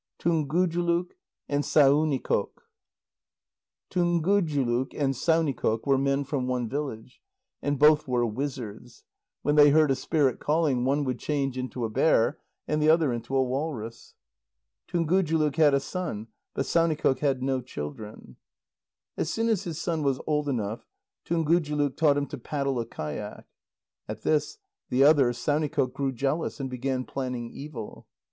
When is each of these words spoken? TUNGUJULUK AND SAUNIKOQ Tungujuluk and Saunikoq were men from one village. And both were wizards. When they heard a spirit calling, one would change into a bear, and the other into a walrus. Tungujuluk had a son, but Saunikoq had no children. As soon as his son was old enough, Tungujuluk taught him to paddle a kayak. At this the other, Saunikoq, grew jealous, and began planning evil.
TUNGUJULUK 0.17 1.11
AND 1.47 1.63
SAUNIKOQ 1.63 2.49
Tungujuluk 3.91 4.93
and 4.95 5.13
Saunikoq 5.13 5.85
were 5.85 5.99
men 5.99 6.23
from 6.23 6.47
one 6.47 6.67
village. 6.67 7.21
And 7.61 7.77
both 7.77 8.07
were 8.07 8.25
wizards. 8.25 9.03
When 9.43 9.53
they 9.57 9.69
heard 9.69 9.91
a 9.91 9.95
spirit 9.95 10.39
calling, 10.39 10.85
one 10.85 11.03
would 11.03 11.19
change 11.19 11.55
into 11.55 11.85
a 11.85 11.89
bear, 11.91 12.39
and 12.67 12.81
the 12.81 12.89
other 12.89 13.13
into 13.13 13.35
a 13.35 13.43
walrus. 13.43 14.15
Tungujuluk 14.87 15.57
had 15.57 15.75
a 15.75 15.79
son, 15.79 16.29
but 16.55 16.65
Saunikoq 16.65 17.19
had 17.19 17.43
no 17.43 17.61
children. 17.61 18.37
As 19.17 19.29
soon 19.29 19.49
as 19.49 19.65
his 19.65 19.79
son 19.79 20.01
was 20.01 20.19
old 20.25 20.49
enough, 20.49 20.87
Tungujuluk 21.25 21.95
taught 21.95 22.17
him 22.17 22.25
to 22.25 22.39
paddle 22.39 22.79
a 22.79 22.87
kayak. 22.87 23.45
At 24.07 24.23
this 24.23 24.57
the 24.89 25.03
other, 25.03 25.31
Saunikoq, 25.31 25.93
grew 25.93 26.11
jealous, 26.11 26.59
and 26.59 26.71
began 26.71 27.05
planning 27.05 27.51
evil. 27.51 28.07